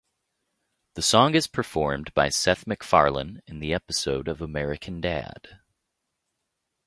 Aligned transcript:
The 0.95 1.03
song 1.03 1.35
is 1.35 1.45
performed 1.45 2.11
by 2.15 2.29
Seth 2.29 2.65
Macfarlane 2.65 3.43
in 3.45 3.59
the 3.59 3.71
episode 3.71 4.27
of 4.27 4.41
American 4.41 4.99
Dad! 4.99 5.59